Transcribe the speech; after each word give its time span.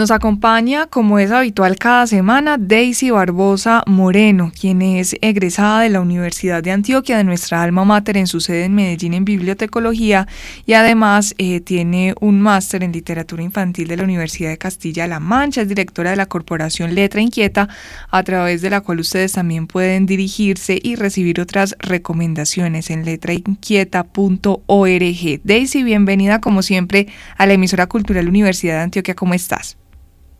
Nos 0.00 0.10
acompaña, 0.10 0.86
como 0.86 1.18
es 1.18 1.30
habitual 1.30 1.76
cada 1.76 2.06
semana, 2.06 2.56
Daisy 2.58 3.10
Barbosa 3.10 3.82
Moreno, 3.86 4.50
quien 4.58 4.80
es 4.80 5.14
egresada 5.20 5.82
de 5.82 5.90
la 5.90 6.00
Universidad 6.00 6.62
de 6.62 6.70
Antioquia, 6.70 7.18
de 7.18 7.24
nuestra 7.24 7.62
alma 7.62 7.84
mater, 7.84 8.16
en 8.16 8.26
su 8.26 8.40
sede 8.40 8.64
en 8.64 8.74
Medellín 8.74 9.12
en 9.12 9.26
bibliotecología 9.26 10.26
y 10.64 10.72
además 10.72 11.34
eh, 11.36 11.60
tiene 11.60 12.14
un 12.18 12.40
máster 12.40 12.82
en 12.82 12.92
literatura 12.92 13.42
infantil 13.42 13.88
de 13.88 13.98
la 13.98 14.04
Universidad 14.04 14.48
de 14.48 14.56
Castilla-La 14.56 15.20
Mancha. 15.20 15.60
Es 15.60 15.68
directora 15.68 16.08
de 16.08 16.16
la 16.16 16.24
corporación 16.24 16.94
Letra 16.94 17.20
Inquieta, 17.20 17.68
a 18.08 18.22
través 18.22 18.62
de 18.62 18.70
la 18.70 18.80
cual 18.80 19.00
ustedes 19.00 19.32
también 19.32 19.66
pueden 19.66 20.06
dirigirse 20.06 20.80
y 20.82 20.96
recibir 20.96 21.42
otras 21.42 21.76
recomendaciones 21.78 22.88
en 22.88 23.04
letrainquieta.org. 23.04 25.40
Daisy, 25.44 25.82
bienvenida 25.82 26.40
como 26.40 26.62
siempre 26.62 27.08
a 27.36 27.44
la 27.44 27.52
emisora 27.52 27.86
cultural 27.86 28.30
Universidad 28.30 28.76
de 28.76 28.82
Antioquia. 28.84 29.14
¿Cómo 29.14 29.34
estás? 29.34 29.76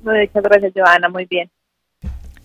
Muchas 0.02 0.42
gracias, 0.42 0.72
Joana. 0.74 1.08
Muy 1.08 1.26
bien. 1.26 1.50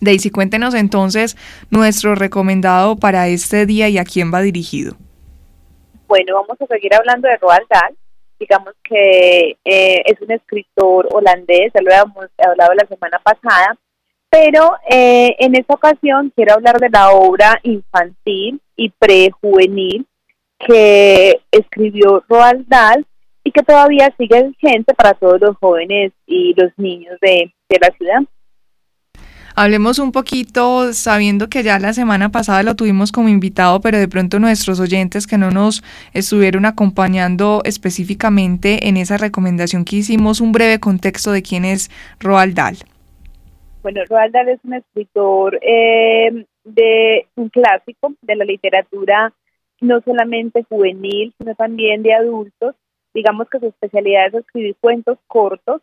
Daisy, 0.00 0.30
cuéntenos 0.30 0.74
entonces 0.74 1.36
nuestro 1.70 2.14
recomendado 2.14 2.96
para 2.96 3.28
este 3.28 3.66
día 3.66 3.88
y 3.88 3.98
a 3.98 4.04
quién 4.04 4.32
va 4.32 4.40
dirigido. 4.42 4.94
Bueno, 6.06 6.34
vamos 6.34 6.60
a 6.60 6.66
seguir 6.66 6.94
hablando 6.94 7.28
de 7.28 7.36
Roald 7.38 7.66
Dahl. 7.68 7.96
Digamos 8.38 8.74
que 8.84 9.56
eh, 9.64 10.02
es 10.04 10.20
un 10.20 10.30
escritor 10.30 11.08
holandés, 11.10 11.72
ya 11.74 11.80
lo 11.80 11.90
habíamos 11.90 12.26
hablado 12.36 12.74
la 12.74 12.86
semana 12.86 13.18
pasada, 13.24 13.76
pero 14.28 14.72
eh, 14.90 15.34
en 15.38 15.56
esta 15.56 15.74
ocasión 15.74 16.30
quiero 16.36 16.54
hablar 16.54 16.78
de 16.78 16.90
la 16.90 17.12
obra 17.12 17.58
infantil 17.62 18.60
y 18.76 18.90
prejuvenil 18.90 20.06
que 20.58 21.40
escribió 21.50 22.22
Roald 22.28 22.66
Dahl 22.68 23.06
y 23.46 23.52
que 23.52 23.62
todavía 23.62 24.12
sigue 24.18 24.42
vigente 24.42 24.92
para 24.92 25.14
todos 25.14 25.40
los 25.40 25.56
jóvenes 25.58 26.12
y 26.26 26.52
los 26.56 26.72
niños 26.76 27.16
de, 27.20 27.52
la 27.80 27.96
ciudad. 27.96 28.22
Hablemos 29.54 30.00
un 30.00 30.10
poquito, 30.10 30.92
sabiendo 30.92 31.48
que 31.48 31.62
ya 31.62 31.78
la 31.78 31.92
semana 31.92 32.30
pasada 32.30 32.64
lo 32.64 32.74
tuvimos 32.74 33.12
como 33.12 33.28
invitado, 33.28 33.80
pero 33.80 33.98
de 33.98 34.08
pronto 34.08 34.40
nuestros 34.40 34.80
oyentes 34.80 35.28
que 35.28 35.38
no 35.38 35.52
nos 35.52 35.84
estuvieron 36.12 36.66
acompañando 36.66 37.62
específicamente 37.64 38.88
en 38.88 38.96
esa 38.96 39.16
recomendación 39.16 39.84
que 39.84 39.96
hicimos, 39.96 40.40
un 40.40 40.50
breve 40.50 40.80
contexto 40.80 41.30
de 41.30 41.42
quién 41.42 41.64
es 41.64 41.88
Roald 42.18 42.54
Dahl. 42.56 42.78
Bueno, 43.82 44.00
Roald 44.08 44.32
Dahl 44.32 44.48
es 44.48 44.58
un 44.64 44.74
escritor 44.74 45.56
eh, 45.62 46.44
de 46.64 47.28
un 47.36 47.48
clásico 47.48 48.12
de 48.22 48.34
la 48.34 48.44
literatura, 48.44 49.32
no 49.80 50.00
solamente 50.00 50.64
juvenil, 50.68 51.32
sino 51.38 51.54
también 51.54 52.02
de 52.02 52.12
adultos 52.12 52.74
digamos 53.16 53.48
que 53.48 53.58
su 53.58 53.66
especialidad 53.68 54.26
es 54.26 54.34
escribir 54.34 54.76
cuentos 54.78 55.16
cortos 55.26 55.80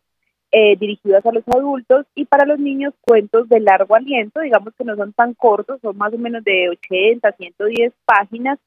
eh, 0.51 0.75
dirigidos 0.77 1.25
a 1.25 1.31
los 1.31 1.43
adultos 1.47 2.05
y 2.13 2.25
para 2.25 2.45
los 2.45 2.59
niños 2.59 2.93
cuentos 3.01 3.49
de 3.49 3.59
largo 3.59 3.95
aliento, 3.95 4.39
digamos 4.39 4.71
que 4.77 4.83
no 4.83 4.95
son 4.95 5.13
tan 5.13 5.33
cortos, 5.33 5.81
son 5.81 5.97
más 5.97 6.13
o 6.13 6.19
menos 6.19 6.43
de 6.43 6.69
80, 6.69 7.31
110 7.31 7.91
páginas. 8.05 8.59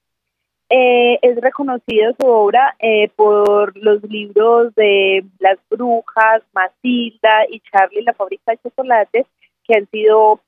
Eh, 0.69 1.21
es 1.23 1.41
reconocido 1.41 2.13
su 2.19 2.27
obra 2.27 2.75
eh, 2.81 3.09
por 3.15 3.77
los 3.77 4.03
libros 4.03 4.75
de 4.75 5.25
Las 5.39 5.59
Brujas, 5.71 6.43
Matilda 6.53 7.47
y 7.49 7.61
Charlie 7.71 8.03
la 8.03 8.15
fábrica 8.15 8.51
de 8.51 8.59
chocolates 8.65 9.27
que 9.63 9.77
han 9.77 9.87
sido 9.91 10.41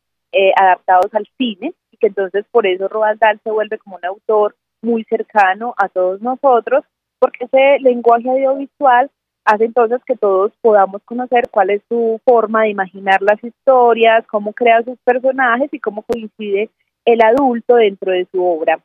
adaptados 0.56 1.14
al 1.14 1.26
cine 1.38 1.72
y 1.90 1.96
que 1.96 2.08
entonces 2.08 2.44
por 2.50 2.66
eso 2.66 2.86
Roald 2.88 3.18
Dahl 3.18 3.40
se 3.42 3.50
vuelve 3.50 3.78
como 3.78 3.96
un 3.96 4.04
autor 4.04 4.56
muy 4.82 5.04
cercano 5.04 5.74
a 5.78 5.88
todos 5.88 6.20
nosotros 6.20 6.84
porque 7.18 7.44
ese 7.44 7.78
lenguaje 7.80 8.28
audiovisual 8.28 9.10
hace 9.44 9.64
entonces 9.64 10.00
que 10.06 10.16
todos 10.16 10.52
podamos 10.60 11.02
conocer 11.04 11.48
cuál 11.50 11.70
es 11.70 11.82
su 11.88 12.20
forma 12.24 12.62
de 12.62 12.70
imaginar 12.70 13.22
las 13.22 13.42
historias, 13.42 14.26
cómo 14.26 14.52
crea 14.52 14.82
sus 14.82 14.98
personajes 14.98 15.72
y 15.72 15.80
cómo 15.80 16.02
coincide 16.02 16.68
el 17.04 17.22
adulto 17.22 17.76
dentro 17.76 18.12
de 18.12 18.26
su 18.30 18.44
obra. 18.44 18.78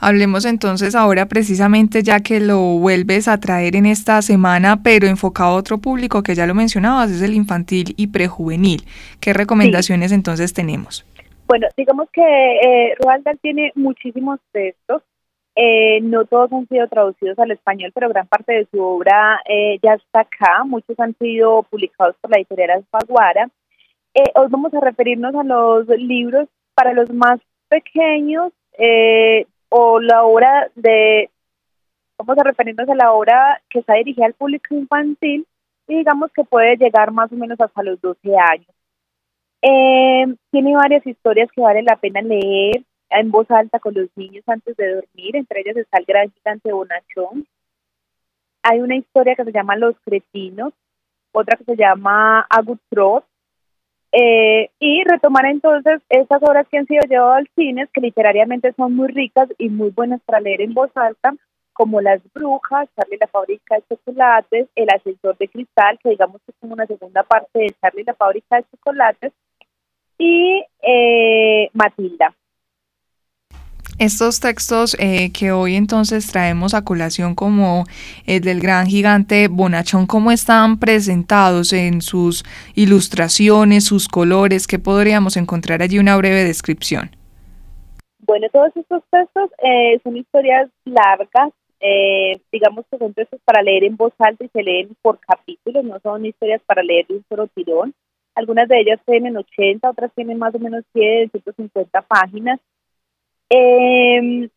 Hablemos 0.00 0.44
entonces 0.44 0.96
ahora 0.96 1.26
precisamente 1.26 2.02
ya 2.02 2.18
que 2.18 2.40
lo 2.40 2.58
vuelves 2.58 3.28
a 3.28 3.38
traer 3.38 3.76
en 3.76 3.86
esta 3.86 4.20
semana, 4.20 4.82
pero 4.82 5.06
enfocado 5.06 5.50
a 5.50 5.54
otro 5.54 5.78
público 5.78 6.24
que 6.24 6.34
ya 6.34 6.44
lo 6.44 6.54
mencionabas, 6.54 7.12
es 7.12 7.22
el 7.22 7.34
infantil 7.34 7.94
y 7.96 8.08
prejuvenil. 8.08 8.82
¿Qué 9.20 9.32
recomendaciones 9.32 10.10
entonces 10.10 10.52
tenemos? 10.52 11.06
Bueno, 11.46 11.68
digamos 11.76 12.08
que 12.12 12.20
eh, 12.20 12.94
Roald 12.98 13.22
Dahl 13.22 13.38
tiene 13.40 13.70
muchísimos 13.76 14.40
textos 14.50 15.02
eh, 15.54 16.00
no 16.00 16.24
todos 16.24 16.50
han 16.52 16.66
sido 16.68 16.88
traducidos 16.88 17.38
al 17.38 17.50
español, 17.50 17.92
pero 17.94 18.08
gran 18.08 18.26
parte 18.26 18.52
de 18.52 18.66
su 18.70 18.82
obra 18.82 19.40
eh, 19.46 19.78
ya 19.82 19.94
está 19.94 20.20
acá. 20.20 20.64
Muchos 20.64 20.98
han 20.98 21.14
sido 21.18 21.62
publicados 21.64 22.16
por 22.20 22.30
la 22.30 22.38
editorial 22.38 22.70
Alfaguara. 22.70 23.50
Eh, 24.14 24.32
hoy 24.34 24.46
vamos 24.50 24.72
a 24.74 24.80
referirnos 24.80 25.34
a 25.34 25.42
los 25.42 25.86
libros 25.88 26.48
para 26.74 26.92
los 26.94 27.10
más 27.10 27.40
pequeños 27.68 28.52
eh, 28.78 29.46
o 29.68 30.00
la 30.00 30.24
obra 30.24 30.70
de, 30.74 31.30
vamos 32.18 32.38
a 32.38 32.44
referirnos 32.44 32.88
a 32.88 32.94
la 32.94 33.12
obra 33.12 33.60
que 33.68 33.80
está 33.80 33.94
dirigida 33.94 34.26
al 34.26 34.34
público 34.34 34.74
infantil 34.74 35.46
y 35.88 35.96
digamos 35.96 36.30
que 36.32 36.44
puede 36.44 36.76
llegar 36.76 37.10
más 37.10 37.32
o 37.32 37.36
menos 37.36 37.60
hasta 37.60 37.82
los 37.82 38.00
12 38.00 38.36
años. 38.36 38.68
tiene 40.50 40.74
varias 40.76 41.06
historias 41.06 41.50
que 41.52 41.60
vale 41.60 41.82
la 41.82 41.96
pena 41.96 42.20
leer 42.22 42.82
en 43.14 43.30
voz 43.30 43.50
alta 43.50 43.78
con 43.78 43.94
los 43.94 44.08
niños 44.16 44.44
antes 44.46 44.76
de 44.76 44.94
dormir, 44.94 45.36
entre 45.36 45.60
ellas 45.60 45.76
está 45.76 45.98
el 45.98 46.04
gran 46.04 46.30
gigante 46.32 46.72
bonachón. 46.72 47.46
Hay 48.62 48.80
una 48.80 48.96
historia 48.96 49.34
que 49.34 49.44
se 49.44 49.52
llama 49.52 49.76
Los 49.76 49.96
Cretinos, 50.04 50.72
otra 51.32 51.56
que 51.56 51.64
se 51.64 51.76
llama 51.76 52.46
Agutrot, 52.48 53.24
eh, 54.12 54.70
y 54.78 55.04
retomar 55.04 55.46
entonces 55.46 56.02
estas 56.10 56.42
obras 56.42 56.66
que 56.68 56.78
han 56.78 56.86
sido 56.86 57.02
llevadas 57.08 57.38
al 57.38 57.50
cine, 57.56 57.88
que 57.92 58.00
literariamente 58.02 58.72
son 58.74 58.94
muy 58.94 59.08
ricas 59.08 59.48
y 59.56 59.70
muy 59.70 59.90
buenas 59.90 60.20
para 60.22 60.40
leer 60.40 60.60
en 60.60 60.74
voz 60.74 60.90
alta, 60.94 61.34
como 61.72 62.02
Las 62.02 62.20
Brujas, 62.34 62.88
Charlie 62.94 63.16
la 63.18 63.26
Fábrica 63.26 63.76
de 63.76 63.84
Chocolates, 63.88 64.68
El 64.74 64.88
Ascensor 64.90 65.36
de 65.38 65.48
Cristal, 65.48 65.98
que 66.02 66.10
digamos 66.10 66.42
que 66.42 66.52
es 66.52 66.56
como 66.60 66.74
una 66.74 66.86
segunda 66.86 67.22
parte 67.22 67.58
de 67.58 67.74
Charlie 67.80 68.04
la 68.04 68.14
Fábrica 68.14 68.56
de 68.56 68.64
Chocolates, 68.70 69.32
y 70.18 70.62
eh, 70.82 71.70
Matilda. 71.72 72.34
Estos 74.02 74.40
textos 74.40 74.96
eh, 74.98 75.30
que 75.32 75.52
hoy 75.52 75.76
entonces 75.76 76.26
traemos 76.26 76.74
a 76.74 76.82
colación 76.82 77.36
como 77.36 77.84
el 78.26 78.40
del 78.40 78.60
gran 78.60 78.88
gigante 78.88 79.46
Bonachón, 79.46 80.08
¿cómo 80.08 80.32
están 80.32 80.80
presentados 80.80 81.72
en 81.72 82.02
sus 82.02 82.42
ilustraciones, 82.74 83.84
sus 83.84 84.08
colores? 84.08 84.66
¿Qué 84.66 84.80
podríamos 84.80 85.36
encontrar 85.36 85.82
allí 85.82 86.00
una 86.00 86.16
breve 86.16 86.42
descripción? 86.42 87.14
Bueno, 88.26 88.48
todos 88.52 88.72
estos 88.74 89.04
textos 89.08 89.50
eh, 89.62 90.00
son 90.02 90.16
historias 90.16 90.68
largas, 90.84 91.52
eh, 91.78 92.40
digamos 92.50 92.84
que 92.90 92.98
son 92.98 93.14
textos 93.14 93.38
para 93.44 93.62
leer 93.62 93.84
en 93.84 93.96
voz 93.96 94.14
alta 94.18 94.44
y 94.44 94.48
se 94.48 94.64
leen 94.64 94.96
por 95.00 95.20
capítulos, 95.20 95.84
no 95.84 96.00
son 96.00 96.26
historias 96.26 96.60
para 96.66 96.82
leer 96.82 97.06
de 97.06 97.14
un 97.14 97.24
solo 97.28 97.46
tirón. 97.54 97.94
Algunas 98.34 98.66
de 98.66 98.80
ellas 98.80 98.98
tienen 99.06 99.36
80, 99.36 99.88
otras 99.88 100.10
tienen 100.16 100.38
más 100.38 100.52
o 100.56 100.58
menos 100.58 100.82
100, 100.92 101.30
150 101.30 102.02
páginas 102.02 102.58
eh, 103.54 104.48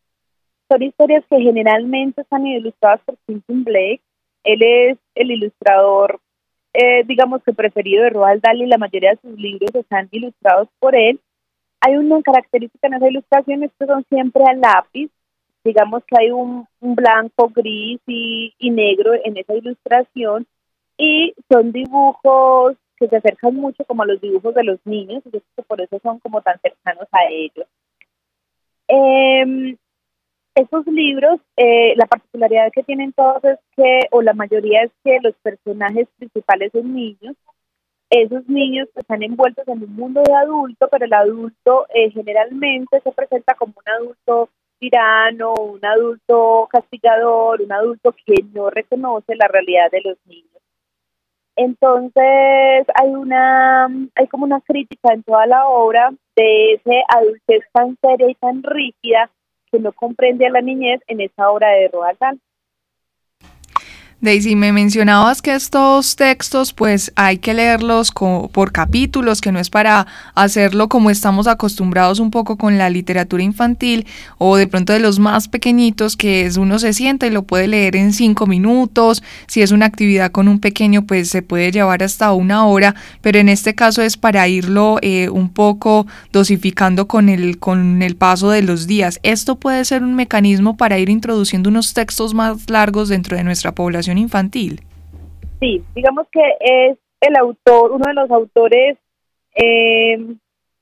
son 0.70 0.82
historias 0.82 1.22
que 1.28 1.38
generalmente 1.38 2.22
están 2.22 2.46
ilustradas 2.46 3.00
por 3.04 3.18
Quentin 3.26 3.62
Blake. 3.62 4.00
Él 4.42 4.62
es 4.62 4.98
el 5.14 5.32
ilustrador, 5.32 6.18
eh, 6.72 7.04
digamos 7.04 7.42
que 7.42 7.52
preferido 7.52 8.04
de 8.04 8.10
Roald 8.10 8.40
Dahl 8.42 8.62
y 8.62 8.66
la 8.66 8.78
mayoría 8.78 9.10
de 9.10 9.20
sus 9.20 9.38
libros 9.38 9.74
están 9.74 10.08
ilustrados 10.12 10.68
por 10.78 10.96
él. 10.96 11.20
Hay 11.80 11.96
una 11.96 12.22
característica 12.22 12.86
en 12.86 12.94
esa 12.94 13.08
ilustración, 13.08 13.64
es 13.64 13.70
que 13.78 13.86
son 13.86 14.04
siempre 14.08 14.44
a 14.44 14.54
lápiz. 14.54 15.10
Digamos 15.62 16.02
que 16.04 16.16
hay 16.18 16.30
un, 16.30 16.66
blanco, 16.80 17.50
gris 17.54 18.00
y, 18.06 18.70
negro 18.70 19.12
en 19.12 19.36
esa 19.36 19.54
ilustración 19.54 20.46
y 20.96 21.34
son 21.50 21.72
dibujos 21.72 22.76
que 22.98 23.08
se 23.08 23.16
acercan 23.16 23.56
mucho 23.56 23.84
como 23.84 24.04
a 24.04 24.06
los 24.06 24.20
dibujos 24.20 24.54
de 24.54 24.64
los 24.64 24.78
niños 24.86 25.22
y 25.26 25.62
por 25.62 25.80
eso 25.82 25.98
son 26.02 26.18
como 26.20 26.40
tan 26.40 26.58
cercanos 26.60 27.08
a 27.12 27.24
ellos. 27.30 27.66
Eh, 28.88 29.76
libros, 30.96 31.40
eh, 31.56 31.94
la 31.96 32.06
particularidad 32.06 32.72
que 32.72 32.82
tienen 32.82 33.12
todos 33.12 33.44
es 33.44 33.58
que, 33.76 34.00
o 34.10 34.22
la 34.22 34.32
mayoría 34.32 34.82
es 34.82 34.90
que 35.04 35.18
los 35.22 35.34
personajes 35.42 36.08
principales 36.16 36.72
son 36.72 36.94
niños. 36.94 37.36
Esos 38.08 38.48
niños 38.48 38.88
están 38.94 39.22
envueltos 39.22 39.66
en 39.68 39.82
un 39.82 39.94
mundo 39.94 40.22
de 40.24 40.32
adulto, 40.32 40.88
pero 40.90 41.04
el 41.04 41.12
adulto 41.12 41.86
eh, 41.94 42.10
generalmente 42.10 43.00
se 43.00 43.12
presenta 43.12 43.54
como 43.54 43.74
un 43.76 43.92
adulto 43.92 44.48
tirano, 44.78 45.54
un 45.54 45.84
adulto 45.84 46.68
castigador, 46.70 47.62
un 47.62 47.72
adulto 47.72 48.14
que 48.24 48.34
no 48.54 48.70
reconoce 48.70 49.34
la 49.34 49.48
realidad 49.48 49.90
de 49.90 50.02
los 50.02 50.18
niños. 50.26 50.55
Entonces 51.56 52.86
hay 52.94 53.08
una, 53.08 53.86
hay 54.14 54.26
como 54.30 54.44
una 54.44 54.60
crítica 54.60 55.12
en 55.12 55.22
toda 55.22 55.46
la 55.46 55.66
obra 55.66 56.12
de 56.36 56.74
ese 56.74 57.02
adultez 57.08 57.64
tan 57.72 57.96
seria 58.02 58.30
y 58.30 58.34
tan 58.34 58.62
rígida 58.62 59.30
que 59.72 59.78
no 59.80 59.92
comprende 59.92 60.46
a 60.46 60.50
la 60.50 60.60
niñez 60.60 61.00
en 61.06 61.22
esa 61.22 61.50
obra 61.50 61.70
de 61.70 61.88
Roald 61.88 62.18
Dahl. 62.18 62.40
Daisy, 64.22 64.56
me 64.56 64.72
mencionabas 64.72 65.42
que 65.42 65.54
estos 65.54 66.16
textos 66.16 66.72
pues 66.72 67.12
hay 67.16 67.36
que 67.36 67.52
leerlos 67.52 68.12
por 68.12 68.72
capítulos, 68.72 69.42
que 69.42 69.52
no 69.52 69.58
es 69.58 69.68
para 69.68 70.06
hacerlo 70.34 70.88
como 70.88 71.10
estamos 71.10 71.46
acostumbrados 71.46 72.18
un 72.18 72.30
poco 72.30 72.56
con 72.56 72.78
la 72.78 72.88
literatura 72.88 73.42
infantil 73.42 74.06
o 74.38 74.56
de 74.56 74.68
pronto 74.68 74.94
de 74.94 75.00
los 75.00 75.18
más 75.18 75.48
pequeñitos 75.48 76.16
que 76.16 76.46
es 76.46 76.56
uno 76.56 76.78
se 76.78 76.94
sienta 76.94 77.26
y 77.26 77.30
lo 77.30 77.42
puede 77.42 77.68
leer 77.68 77.94
en 77.94 78.14
cinco 78.14 78.46
minutos, 78.46 79.22
si 79.48 79.60
es 79.60 79.70
una 79.70 79.84
actividad 79.84 80.32
con 80.32 80.48
un 80.48 80.60
pequeño 80.60 81.04
pues 81.04 81.28
se 81.28 81.42
puede 81.42 81.70
llevar 81.70 82.02
hasta 82.02 82.32
una 82.32 82.64
hora, 82.64 82.94
pero 83.20 83.38
en 83.38 83.50
este 83.50 83.74
caso 83.74 84.00
es 84.00 84.16
para 84.16 84.48
irlo 84.48 84.96
eh, 85.02 85.28
un 85.28 85.50
poco 85.50 86.06
dosificando 86.32 87.06
con 87.06 87.28
el, 87.28 87.58
con 87.58 88.00
el 88.00 88.16
paso 88.16 88.48
de 88.48 88.62
los 88.62 88.86
días. 88.86 89.20
Esto 89.22 89.56
puede 89.56 89.84
ser 89.84 90.02
un 90.02 90.14
mecanismo 90.14 90.78
para 90.78 90.98
ir 90.98 91.10
introduciendo 91.10 91.68
unos 91.68 91.92
textos 91.92 92.32
más 92.32 92.70
largos 92.70 93.10
dentro 93.10 93.36
de 93.36 93.44
nuestra 93.44 93.72
población 93.72 94.05
infantil. 94.18 94.80
Sí, 95.60 95.82
digamos 95.94 96.26
que 96.30 96.42
es 96.60 96.98
el 97.20 97.36
autor, 97.36 97.92
uno 97.92 98.06
de 98.06 98.14
los 98.14 98.30
autores 98.30 98.98
eh, 99.54 100.18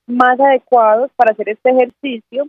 más 0.06 0.38
adecuados 0.41 1.11
para 1.17 1.32
hacer 1.32 1.49
este 1.49 1.71
ejercicio, 1.71 2.49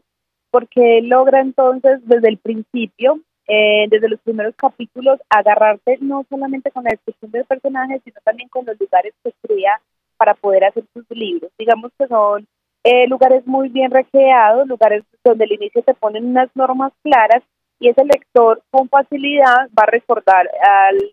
porque 0.51 1.01
logra 1.01 1.42
entonces 1.42 2.00
desde 2.06 2.30
el 2.30 2.38
principio, 2.38 3.19
eh, 3.48 3.86
desde 3.89 4.10
los 4.10 4.19
primeros 4.22 4.56
capítulos, 4.56 5.19
agarrarte 5.30 5.98
no 6.01 6.25
solamente 6.30 6.72
con 6.72 6.83
la 6.83 6.92
descripción 6.92 7.31
del 7.31 7.45
personaje, 7.45 8.01
sino 8.04 8.19
también 8.24 8.50
con 8.50 8.66
los 8.66 8.80
lugares 8.80 9.13
que 9.24 9.30
estudia 9.30 9.80
para 10.18 10.33
poder 10.33 10.66
hacer 10.66 10.83
sus 10.94 11.06
libros. 11.12 11.51
Digamos 11.57 11.92
que 11.98 12.07
son 12.07 12.48
eh, 12.83 13.07
lugares 13.07 13.45
muy 13.45 13.69
bien 13.69 13.92
recreados, 13.92 14.68
lugares 14.68 15.04
donde 15.24 15.45
al 15.45 15.51
inicio 15.51 15.83
te 15.83 15.94
ponen 15.94 16.25
unas 16.25 16.50
normas 16.56 16.94
claras 17.04 17.44
y 17.80 17.89
ese 17.89 18.04
lector 18.06 18.62
con 18.72 18.89
facilidad 18.89 19.68
va 19.77 19.83
a 19.83 19.92
recordar 19.92 20.50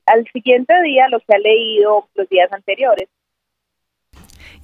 al, 0.06 0.24
siguiente 0.32 0.74
día 0.82 1.08
lo 1.08 1.18
que 1.20 1.34
ha 1.34 1.38
leído 1.38 2.08
los 2.14 2.28
días 2.28 2.52
anteriores. 2.52 3.08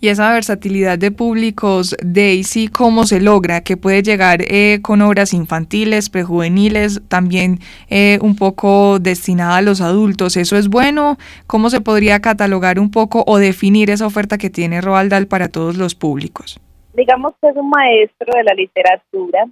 Y 0.01 0.11
esa 0.11 0.33
versatilidad 0.33 0.97
de 0.97 1.11
públicos, 1.11 1.97
Daisy, 2.01 2.69
¿cómo 2.69 3.05
se 3.05 3.21
logra? 3.21 3.63
Que 3.63 3.77
puede 3.77 4.03
llegar 4.03 4.43
eh, 4.43 4.79
con 4.81 5.03
obras 5.03 5.35
infantiles, 5.35 6.09
prejuveniles, 6.09 7.03
también 7.09 7.59
eh, 7.91 8.21
un 8.23 8.37
poco 8.37 9.01
destinada 9.01 9.57
a 9.57 9.63
los 9.63 9.81
adultos. 9.81 10.37
¿Eso 10.37 10.57
es 10.57 10.69
bueno? 10.69 11.17
¿Cómo 11.49 11.69
se 11.69 11.81
podría 11.81 12.21
catalogar 12.21 12.79
un 12.79 12.93
poco 12.93 13.25
o 13.27 13.39
definir 13.39 13.91
esa 13.91 14.07
oferta 14.07 14.39
que 14.39 14.51
tiene 14.51 14.81
Roald 14.81 15.11
Dahl 15.11 15.27
para 15.27 15.49
todos 15.49 15.77
los 15.77 15.97
públicos? 15.97 16.61
Digamos 16.95 17.35
que 17.41 17.49
es 17.49 17.57
un 17.57 17.69
maestro 17.69 18.35
de 18.37 18.45
la 18.45 18.55
literatura, 18.55 19.49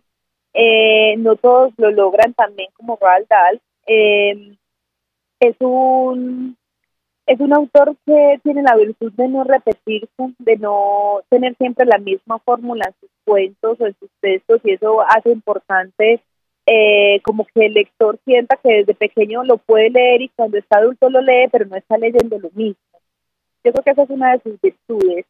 eh, 0.59 1.17
no 1.19 1.37
todos 1.37 1.75
lo 1.77 1.91
logran 1.91 2.33
también 2.33 2.71
como 2.73 2.97
Roald 2.97 3.29
Dahl. 3.29 3.61
Eh, 3.87 4.57
es 5.39 5.57
un 5.61 6.57
es 7.27 7.41
un 7.41 7.53
autor 7.53 7.97
que 8.07 8.41
tiene 8.43 8.63
la 8.63 8.77
virtud 8.77 9.13
de 9.13 9.29
no 9.29 9.45
repetirse, 9.45 10.09
de 10.39 10.57
no 10.57 11.21
tener 11.29 11.57
siempre 11.57 11.85
la 11.85 11.99
misma 11.99 12.39
fórmula 12.39 12.87
en 12.87 12.95
sus 13.01 13.11
cuentos 13.25 13.81
o 13.81 13.87
en 13.87 13.97
sus 13.99 14.09
textos 14.21 14.61
y 14.65 14.73
eso 14.73 15.03
hace 15.03 15.31
importante 15.31 16.23
eh, 16.67 17.21
como 17.23 17.45
que 17.45 17.67
el 17.67 17.75
lector 17.75 18.19
sienta 18.25 18.57
que 18.57 18.79
desde 18.79 18.95
pequeño 18.95 19.45
lo 19.45 19.59
puede 19.59 19.91
leer 19.91 20.23
y 20.23 20.31
cuando 20.31 20.57
está 20.57 20.79
adulto 20.79 21.11
lo 21.11 21.21
lee, 21.21 21.49
pero 21.53 21.67
no 21.67 21.77
está 21.77 21.99
leyendo 21.99 22.39
lo 22.39 22.51
mismo. 22.55 22.81
Yo 23.63 23.73
creo 23.73 23.85
que 23.85 23.91
esa 23.91 24.03
es 24.05 24.11
una 24.11 24.33
de 24.33 24.41
sus 24.41 24.61
virtudes. 24.61 25.27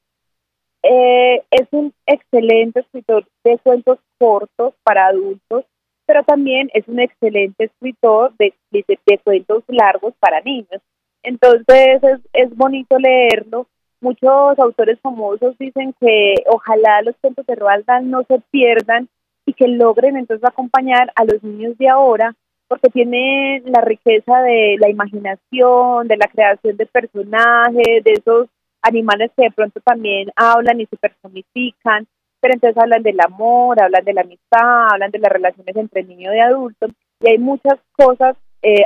Eh, 0.88 1.42
es 1.50 1.66
un 1.72 1.92
excelente 2.06 2.80
escritor 2.80 3.26
de 3.42 3.58
cuentos 3.58 3.98
cortos 4.18 4.74
para 4.84 5.06
adultos, 5.06 5.64
pero 6.06 6.22
también 6.22 6.70
es 6.74 6.86
un 6.86 7.00
excelente 7.00 7.64
escritor 7.64 8.32
de, 8.38 8.54
de, 8.70 9.18
cuentos 9.24 9.64
largos 9.66 10.14
para 10.20 10.40
niños. 10.42 10.80
Entonces 11.24 12.02
es, 12.04 12.20
es 12.32 12.56
bonito 12.56 12.98
leerlo. 13.00 13.66
Muchos 14.00 14.58
autores 14.58 15.00
famosos 15.00 15.58
dicen 15.58 15.92
que 15.98 16.34
ojalá 16.46 17.02
los 17.02 17.16
cuentos 17.20 17.44
de 17.46 17.56
Roald 17.56 17.84
Dahl 17.84 18.08
no 18.08 18.22
se 18.22 18.40
pierdan 18.52 19.08
y 19.44 19.54
que 19.54 19.66
logren 19.66 20.16
entonces 20.16 20.48
acompañar 20.48 21.12
a 21.16 21.24
los 21.24 21.42
niños 21.42 21.76
de 21.78 21.88
ahora 21.88 22.36
porque 22.68 22.90
tiene 22.90 23.62
la 23.64 23.80
riqueza 23.80 24.40
de 24.42 24.76
la 24.78 24.88
imaginación, 24.88 26.06
de 26.06 26.16
la 26.16 26.28
creación 26.28 26.76
de 26.76 26.86
personajes, 26.86 28.04
de 28.04 28.12
esos 28.12 28.48
animales 28.86 29.30
que 29.36 29.44
de 29.44 29.50
pronto 29.50 29.80
también 29.80 30.30
hablan 30.36 30.80
y 30.80 30.86
se 30.86 30.96
personifican, 30.96 32.06
pero 32.40 32.54
entonces 32.54 32.80
hablan 32.80 33.02
del 33.02 33.20
amor, 33.20 33.80
hablan 33.80 34.04
de 34.04 34.12
la 34.12 34.20
amistad, 34.22 34.88
hablan 34.92 35.10
de 35.10 35.18
las 35.18 35.32
relaciones 35.32 35.76
entre 35.76 36.04
niño 36.04 36.34
y 36.34 36.38
adulto, 36.38 36.86
y 37.20 37.30
hay 37.30 37.38
muchas 37.38 37.78
cosas 37.96 38.36
eh, 38.62 38.84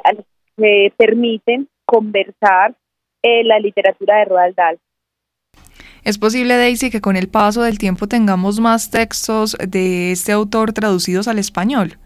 que 0.56 0.92
permiten 0.96 1.68
conversar 1.84 2.74
en 3.22 3.48
la 3.48 3.58
literatura 3.58 4.18
de 4.18 4.24
Roald 4.24 4.54
Dahl. 4.54 4.78
¿Es 6.02 6.18
posible, 6.18 6.56
Daisy, 6.56 6.90
que 6.90 7.02
con 7.02 7.16
el 7.16 7.28
paso 7.28 7.62
del 7.62 7.78
tiempo 7.78 8.06
tengamos 8.06 8.58
más 8.58 8.90
textos 8.90 9.56
de 9.58 10.12
este 10.12 10.32
autor 10.32 10.72
traducidos 10.72 11.28
al 11.28 11.38
español? 11.38 11.98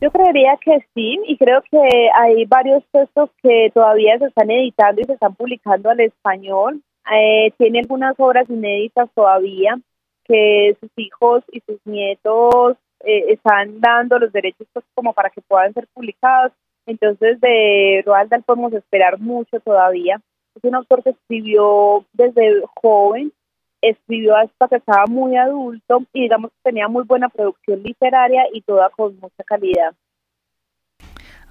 Yo 0.00 0.10
creería 0.10 0.56
que 0.56 0.78
sí, 0.94 1.20
y 1.26 1.36
creo 1.36 1.62
que 1.70 2.08
hay 2.14 2.46
varios 2.46 2.82
textos 2.90 3.28
que 3.42 3.70
todavía 3.74 4.18
se 4.18 4.26
están 4.26 4.50
editando 4.50 5.02
y 5.02 5.04
se 5.04 5.12
están 5.12 5.34
publicando 5.34 5.90
al 5.90 6.00
español. 6.00 6.82
Eh, 7.12 7.52
tiene 7.58 7.80
algunas 7.80 8.14
obras 8.18 8.48
inéditas 8.48 9.10
todavía 9.14 9.78
que 10.24 10.76
sus 10.80 10.90
hijos 10.96 11.44
y 11.52 11.60
sus 11.60 11.78
nietos 11.84 12.76
eh, 13.00 13.26
están 13.28 13.80
dando 13.80 14.18
los 14.18 14.32
derechos 14.32 14.66
pues, 14.72 14.84
como 14.94 15.12
para 15.12 15.28
que 15.28 15.42
puedan 15.42 15.74
ser 15.74 15.86
publicados. 15.92 16.52
Entonces 16.86 17.38
de 17.40 18.02
Roald 18.06 18.30
Dahl 18.30 18.42
podemos 18.42 18.72
esperar 18.72 19.18
mucho 19.18 19.60
todavía. 19.60 20.18
Es 20.54 20.64
un 20.64 20.76
autor 20.76 21.02
que 21.02 21.10
escribió 21.10 22.06
desde 22.14 22.62
joven, 22.80 23.32
escribió 23.82 24.36
hasta 24.36 24.68
que 24.68 24.76
estaba 24.76 25.06
muy 25.06 25.36
adulto 25.36 26.02
y 26.12 26.22
digamos 26.22 26.50
que 26.50 26.70
tenía 26.70 26.88
muy 26.88 27.04
buena 27.04 27.28
producción 27.28 27.82
literaria 27.82 28.44
y 28.52 28.62
toda 28.62 28.90
con 28.90 29.18
mucha 29.20 29.42
calidad. 29.44 29.94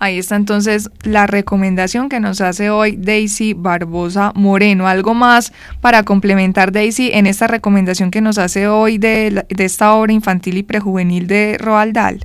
Ahí 0.02 0.18
está 0.18 0.38
entonces 0.38 0.90
la 1.04 1.28
recomendación 1.28 2.08
que 2.08 2.22
nos 2.22 2.40
hace 2.40 2.70
hoy 2.70 2.96
Daisy 2.98 3.54
Barbosa 3.54 4.32
Moreno. 4.34 4.88
Algo 4.88 5.14
más 5.14 5.52
para 5.82 6.04
complementar, 6.04 6.72
Daisy, 6.72 7.12
en 7.12 7.28
esta 7.28 7.48
recomendación 7.48 8.10
que 8.10 8.22
nos 8.22 8.38
hace 8.38 8.70
hoy 8.70 8.98
de, 8.98 9.44
esta 9.58 9.94
obra 9.94 10.14
infantil 10.14 10.58
y 10.58 10.64
prejuvenil 10.64 11.28
de 11.28 11.58
Roald 11.60 11.94
Dahl. 11.94 12.20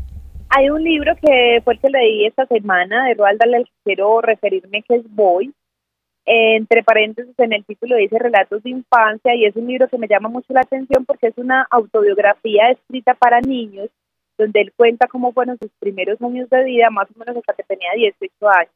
Hay 0.50 0.70
un 0.70 0.84
libro 0.84 1.16
que 1.16 1.60
fue 1.64 1.74
el 1.74 1.80
que 1.80 1.90
leí 1.90 2.26
esta 2.26 2.46
semana 2.46 3.06
de 3.06 3.14
Roald 3.14 3.40
Dahl, 3.40 3.54
al 3.54 3.64
que 3.64 3.72
quiero 3.82 4.20
referirme, 4.20 4.82
que 4.82 4.94
es 4.94 5.02
Boy. 5.12 5.52
Entre 6.26 6.82
paréntesis, 6.82 7.34
en 7.38 7.52
el 7.52 7.64
título 7.64 7.96
dice 7.96 8.18
Relatos 8.18 8.62
de 8.62 8.70
Infancia 8.70 9.34
y 9.34 9.44
es 9.44 9.54
un 9.56 9.66
libro 9.66 9.88
que 9.88 9.98
me 9.98 10.08
llama 10.08 10.30
mucho 10.30 10.54
la 10.54 10.60
atención 10.60 11.04
porque 11.04 11.26
es 11.28 11.36
una 11.36 11.66
autobiografía 11.70 12.70
escrita 12.70 13.14
para 13.14 13.40
niños 13.40 13.90
donde 14.38 14.62
él 14.62 14.72
cuenta 14.74 15.06
cómo 15.06 15.32
fueron 15.32 15.58
sus 15.58 15.70
primeros 15.78 16.20
años 16.22 16.48
de 16.50 16.64
vida, 16.64 16.90
más 16.90 17.08
o 17.14 17.18
menos 17.18 17.36
hasta 17.36 17.52
que 17.52 17.62
tenía 17.62 17.90
18 17.94 18.48
años. 18.48 18.72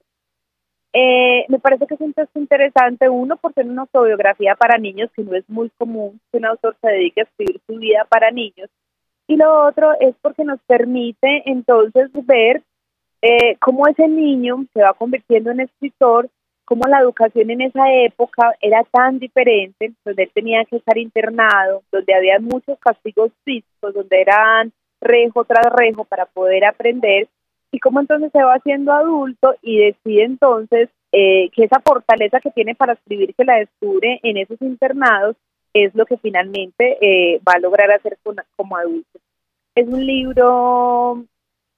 Eh, 0.93 1.45
me 1.49 1.59
parece 1.59 1.87
que 1.87 1.95
es 1.95 2.00
un 2.00 2.12
texto 2.12 2.38
interesante, 2.38 3.09
uno, 3.09 3.37
por 3.37 3.52
ser 3.55 3.67
una 3.67 3.83
autobiografía 3.83 4.55
para 4.55 4.78
niños, 4.78 5.11
que 5.14 5.23
no 5.23 5.35
es 5.35 5.49
muy 5.49 5.71
común 5.76 6.21
que 6.31 6.38
un 6.38 6.47
autor 6.47 6.76
se 6.81 6.88
dedique 6.88 7.21
a 7.21 7.25
escribir 7.25 7.61
su 7.67 7.76
vida 7.76 8.07
para 8.09 8.31
niños, 8.31 8.71
y 9.26 9.37
lo 9.37 9.67
otro 9.67 9.93
es 10.00 10.14
porque 10.23 10.45
nos 10.45 10.61
permite 10.67 11.43
entonces 11.45 12.11
ver 12.25 12.62
eh, 13.21 13.57
cómo 13.61 13.87
ese 13.87 14.09
niño 14.09 14.64
se 14.73 14.83
va 14.83 14.95
convirtiendo 14.95 15.50
en 15.50 15.61
escritor, 15.61 16.31
cómo 16.68 16.87
la 16.87 17.00
educación 17.00 17.50
en 17.50 17.62
esa 17.62 17.90
época 17.94 18.54
era 18.60 18.84
tan 18.84 19.18
diferente, 19.18 19.92
donde 20.04 20.25
él 20.25 20.30
tenía 20.34 20.66
que 20.66 20.76
estar 20.76 20.98
internado, 20.98 21.82
donde 21.90 22.14
había 22.14 22.38
muchos 22.40 22.78
castigos 22.78 23.32
físicos, 23.42 23.94
donde 23.94 24.20
eran 24.20 24.70
rejo 25.00 25.46
tras 25.46 25.72
rejo 25.72 26.04
para 26.04 26.26
poder 26.26 26.66
aprender 26.66 27.26
y 27.72 27.78
cómo 27.78 28.00
entonces 28.00 28.30
se 28.32 28.42
va 28.42 28.52
haciendo 28.52 28.92
adulto 28.92 29.54
y 29.62 29.78
decide 29.78 30.25
entonces 30.25 30.90
eh, 31.10 31.48
que 31.54 31.64
esa 31.64 31.80
fortaleza 31.80 32.38
que 32.40 32.50
tiene 32.50 32.75
para 32.75 32.92
escribir 32.92 33.34
que 33.34 33.46
la 33.46 33.56
descubre 33.56 34.20
en 34.22 34.37
esos 34.37 34.60
internados 34.60 35.37
es 35.72 35.94
lo 35.94 36.04
que 36.04 36.18
finalmente 36.18 36.98
eh, 37.00 37.40
va 37.48 37.54
a 37.54 37.60
lograr 37.60 37.90
hacer 37.92 38.18
como 38.56 38.76
adulto. 38.76 39.18
Es 39.75 39.88
un 39.88 40.04
libro 40.04 41.25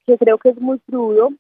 que 0.04 0.18
creo 0.18 0.36
que 0.38 0.48
es 0.48 0.60
muy 0.60 0.80
crudo, 0.80 1.30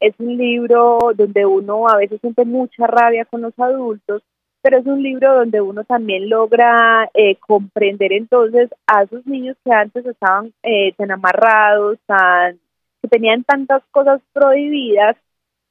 es 0.00 0.14
un 0.18 0.36
libro 0.36 0.98
donde 1.14 1.46
uno 1.46 1.88
a 1.88 1.96
veces 1.96 2.20
siente 2.20 2.44
mucha 2.44 2.86
rabia 2.86 3.24
con 3.24 3.42
los 3.42 3.58
adultos, 3.58 4.22
pero 4.62 4.78
es 4.78 4.86
un 4.86 5.02
libro 5.02 5.34
donde 5.34 5.60
uno 5.60 5.84
también 5.84 6.28
logra 6.28 7.08
eh, 7.14 7.36
comprender 7.36 8.12
entonces 8.12 8.70
a 8.86 9.02
esos 9.02 9.26
niños 9.26 9.56
que 9.64 9.72
antes 9.72 10.04
estaban 10.04 10.52
eh, 10.62 10.92
tan 10.96 11.10
amarrados, 11.10 11.98
tan, 12.06 12.58
que 13.02 13.08
tenían 13.08 13.44
tantas 13.44 13.82
cosas 13.90 14.20
prohibidas 14.32 15.16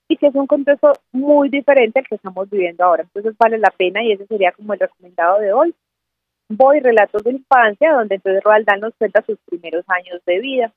y 0.07 0.15
que 0.15 0.27
es 0.27 0.35
un 0.35 0.47
contexto 0.47 0.93
muy 1.11 1.49
diferente 1.49 1.99
al 1.99 2.07
que 2.07 2.15
estamos 2.15 2.49
viviendo 2.49 2.83
ahora. 2.83 3.03
Entonces 3.03 3.35
vale 3.37 3.57
la 3.57 3.71
pena 3.71 4.03
y 4.03 4.13
ese 4.13 4.25
sería 4.25 4.51
como 4.53 4.73
el 4.73 4.79
recomendado 4.79 5.39
de 5.39 5.51
hoy. 5.51 5.75
Voy 6.49 6.79
Relatos 6.79 7.23
de 7.23 7.31
Infancia, 7.31 7.91
donde 7.91 8.15
entonces 8.15 8.41
Roald 8.41 8.65
Dahl 8.65 8.79
nos 8.79 8.95
cuenta 8.95 9.21
sus 9.23 9.37
primeros 9.39 9.83
años 9.89 10.21
de 10.25 10.39
vida. 10.39 10.73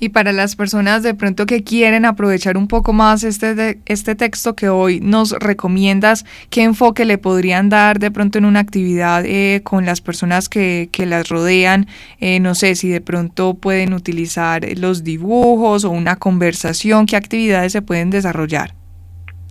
Y 0.00 0.10
para 0.10 0.32
las 0.32 0.54
personas 0.54 1.02
de 1.02 1.14
pronto 1.14 1.46
que 1.46 1.64
quieren 1.64 2.04
aprovechar 2.04 2.56
un 2.56 2.68
poco 2.68 2.92
más 2.92 3.24
este, 3.24 3.80
este 3.86 4.14
texto 4.14 4.54
que 4.54 4.68
hoy 4.68 5.00
nos 5.00 5.32
recomiendas, 5.32 6.24
¿qué 6.50 6.62
enfoque 6.62 7.04
le 7.04 7.18
podrían 7.18 7.68
dar 7.68 7.98
de 7.98 8.10
pronto 8.10 8.38
en 8.38 8.44
una 8.44 8.60
actividad 8.60 9.24
eh, 9.26 9.60
con 9.64 9.84
las 9.84 10.00
personas 10.00 10.48
que, 10.48 10.88
que 10.92 11.04
las 11.04 11.28
rodean? 11.28 11.88
Eh, 12.20 12.38
no 12.38 12.54
sé 12.54 12.76
si 12.76 12.88
de 12.88 13.00
pronto 13.00 13.54
pueden 13.54 13.92
utilizar 13.92 14.64
los 14.78 15.02
dibujos 15.02 15.84
o 15.84 15.90
una 15.90 16.16
conversación, 16.16 17.06
¿qué 17.06 17.16
actividades 17.16 17.72
se 17.72 17.82
pueden 17.82 18.10
desarrollar? 18.10 18.77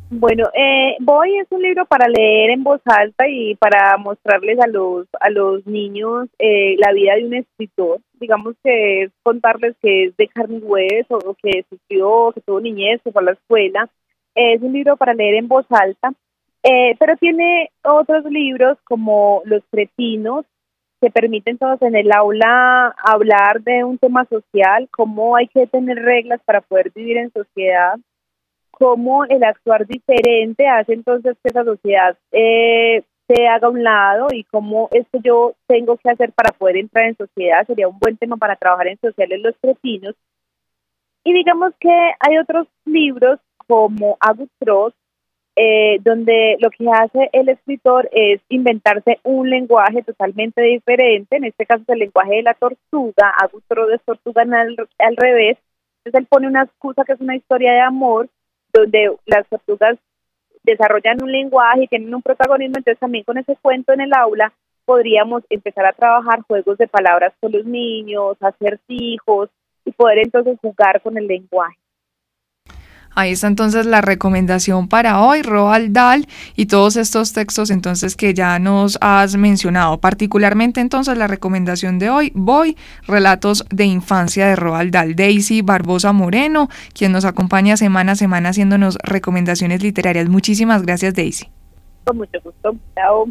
Bueno, 0.09 0.45
eh, 0.53 0.95
Voy 1.01 1.37
es 1.37 1.47
un 1.51 1.61
libro 1.61 1.85
para 1.85 2.07
leer 2.07 2.51
en 2.51 2.63
voz 2.63 2.79
alta 2.85 3.27
y 3.27 3.55
para 3.55 3.97
mostrarles 3.97 4.57
a 4.59 4.67
los 4.67 5.05
a 5.19 5.29
los 5.29 5.67
niños 5.67 6.29
eh, 6.39 6.77
la 6.77 6.93
vida 6.93 7.15
de 7.15 7.25
un 7.25 7.33
escritor. 7.33 7.99
Digamos 8.13 8.55
que 8.63 9.03
es 9.03 9.11
contarles 9.23 9.75
que 9.81 10.05
es 10.05 10.17
de 10.17 10.29
carne 10.29 10.59
y 10.59 11.05
o 11.09 11.35
que 11.43 11.65
sufrió, 11.69 12.31
que 12.31 12.39
tuvo 12.39 12.61
niñez, 12.61 13.01
que 13.03 13.11
fue 13.11 13.21
a 13.21 13.25
la 13.25 13.31
escuela. 13.33 13.89
es 14.35 14.61
un 14.61 14.71
libro 14.71 14.95
para 14.95 15.13
leer 15.13 15.35
en 15.35 15.49
voz 15.49 15.65
alta, 15.69 16.13
eh, 16.63 16.95
pero 16.99 17.17
tiene 17.17 17.69
otros 17.83 18.23
libros 18.31 18.77
como 18.85 19.41
Los 19.43 19.63
Cretinos, 19.71 20.45
que 21.01 21.11
permiten 21.11 21.57
todos 21.57 21.81
en 21.81 21.95
el 21.97 22.11
aula 22.13 22.95
hablar 23.03 23.61
de 23.61 23.83
un 23.83 23.97
tema 23.97 24.25
social, 24.25 24.87
cómo 24.89 25.35
hay 25.35 25.47
que 25.47 25.67
tener 25.67 25.97
reglas 25.97 26.39
para 26.45 26.61
poder 26.61 26.91
vivir 26.95 27.17
en 27.17 27.31
sociedad 27.33 27.97
cómo 28.79 29.25
el 29.25 29.43
actuar 29.43 29.87
diferente 29.87 30.67
hace 30.67 30.93
entonces 30.93 31.35
que 31.41 31.49
esa 31.49 31.63
sociedad 31.63 32.15
eh, 32.31 33.03
se 33.27 33.47
haga 33.47 33.67
a 33.67 33.71
un 33.71 33.83
lado 33.83 34.27
y 34.31 34.43
cómo 34.45 34.87
es 34.91 35.05
que 35.11 35.19
yo 35.23 35.53
tengo 35.67 35.97
que 35.97 36.09
hacer 36.09 36.31
para 36.31 36.51
poder 36.51 36.77
entrar 36.77 37.05
en 37.05 37.17
sociedad. 37.17 37.65
Sería 37.65 37.87
un 37.87 37.99
buen 37.99 38.17
tema 38.17 38.37
para 38.37 38.55
trabajar 38.55 38.87
en 38.87 38.99
sociales 38.99 39.41
los 39.41 39.55
cretinos. 39.59 40.15
Y 41.23 41.33
digamos 41.33 41.73
que 41.79 41.89
hay 42.19 42.37
otros 42.37 42.67
libros 42.85 43.39
como 43.67 44.15
Agustros, 44.19 44.93
eh, 45.55 45.97
donde 46.01 46.55
lo 46.59 46.69
que 46.69 46.85
hace 46.89 47.29
el 47.33 47.49
escritor 47.49 48.07
es 48.11 48.39
inventarse 48.47 49.19
un 49.23 49.49
lenguaje 49.49 50.03
totalmente 50.03 50.61
diferente, 50.61 51.35
en 51.35 51.45
este 51.45 51.65
caso 51.65 51.81
es 51.81 51.89
el 51.89 51.99
lenguaje 51.99 52.35
de 52.35 52.43
la 52.43 52.53
tortuga, 52.53 53.33
Agustros 53.41 53.91
es 53.91 54.01
tortuga 54.03 54.43
al, 54.43 54.77
al 54.99 55.17
revés, 55.17 55.57
entonces 56.05 56.21
él 56.21 56.27
pone 56.29 56.47
una 56.47 56.63
excusa 56.63 57.03
que 57.03 57.13
es 57.13 57.19
una 57.19 57.35
historia 57.35 57.73
de 57.73 57.81
amor, 57.81 58.29
donde 58.73 59.15
las 59.25 59.47
tortugas 59.47 59.97
desarrollan 60.63 61.23
un 61.23 61.31
lenguaje 61.31 61.83
y 61.83 61.87
tienen 61.87 62.13
un 62.13 62.21
protagonismo, 62.21 62.77
entonces 62.77 62.99
también 62.99 63.23
con 63.23 63.37
ese 63.37 63.55
cuento 63.61 63.93
en 63.93 64.01
el 64.01 64.13
aula 64.13 64.53
podríamos 64.85 65.43
empezar 65.49 65.85
a 65.85 65.93
trabajar 65.93 66.41
juegos 66.47 66.77
de 66.77 66.87
palabras 66.87 67.33
con 67.39 67.51
los 67.51 67.65
niños, 67.65 68.37
hacer 68.41 68.79
hijos 68.87 69.49
y 69.85 69.91
poder 69.91 70.19
entonces 70.19 70.57
jugar 70.61 71.01
con 71.01 71.17
el 71.17 71.27
lenguaje. 71.27 71.77
Ahí 73.17 73.31
está 73.31 73.47
entonces 73.47 73.87
la 73.87 74.01
recomendación 74.01 74.87
para 74.87 75.23
hoy, 75.23 75.41
Roald 75.41 75.91
Dahl 75.91 76.27
y 76.55 76.67
todos 76.67 76.97
estos 76.97 77.33
textos 77.33 77.71
entonces 77.71 78.15
que 78.15 78.35
ya 78.35 78.59
nos 78.59 78.99
has 79.01 79.35
mencionado. 79.37 79.97
Particularmente 79.97 80.81
entonces 80.81 81.17
la 81.17 81.25
recomendación 81.25 81.97
de 81.97 82.11
hoy, 82.11 82.31
Voy, 82.35 82.77
Relatos 83.07 83.65
de 83.71 83.85
Infancia 83.85 84.45
de 84.45 84.55
Roald 84.55 84.91
Dahl. 84.91 85.15
Daisy 85.15 85.63
Barbosa 85.63 86.13
Moreno, 86.13 86.69
quien 86.93 87.11
nos 87.11 87.25
acompaña 87.25 87.75
semana 87.75 88.11
a 88.11 88.15
semana 88.15 88.49
haciéndonos 88.49 88.99
recomendaciones 89.01 89.81
literarias. 89.81 90.29
Muchísimas 90.29 90.83
gracias, 90.83 91.15
Daisy. 91.15 91.49
Con 92.03 92.17
mucho 92.17 92.39
gusto. 92.43 92.75
Chao. 92.93 93.29